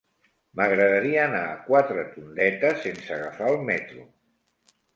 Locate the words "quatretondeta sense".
1.67-3.15